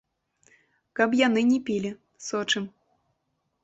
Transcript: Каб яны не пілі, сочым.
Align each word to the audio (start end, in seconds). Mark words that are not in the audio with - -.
Каб 1.01 1.09
яны 1.27 1.41
не 1.51 1.59
пілі, 1.69 1.95
сочым. 2.33 2.63